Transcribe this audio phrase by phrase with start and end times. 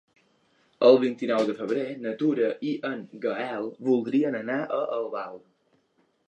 [0.87, 5.39] El vint-i-nou de febrer na Tura i en Gaël voldrien anar a Albal.